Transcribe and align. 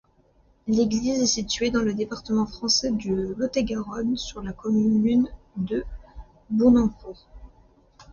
L'église 0.65 1.21
est 1.21 1.25
située 1.27 1.69
dans 1.69 1.83
le 1.83 1.93
département 1.93 2.47
français 2.47 2.89
de 2.89 3.35
Lot-et-Garonne, 3.37 4.17
sur 4.17 4.41
la 4.41 4.51
commune 4.51 5.27
de 5.57 5.83
Bon-Encontre. 6.49 7.27